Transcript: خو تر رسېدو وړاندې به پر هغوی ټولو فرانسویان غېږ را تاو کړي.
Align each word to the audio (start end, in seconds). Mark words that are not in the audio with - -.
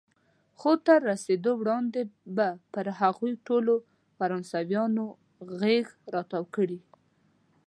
خو 0.59 0.71
تر 0.85 0.99
رسېدو 1.11 1.51
وړاندې 1.57 2.01
به 2.35 2.47
پر 2.73 2.85
هغوی 2.99 3.33
ټولو 3.47 3.73
فرانسویان 4.17 4.93
غېږ 5.59 5.87
را 6.13 6.21
تاو 6.31 6.45
کړي. 6.55 6.79